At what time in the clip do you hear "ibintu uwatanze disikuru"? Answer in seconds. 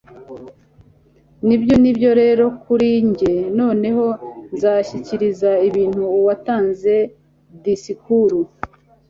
5.67-8.39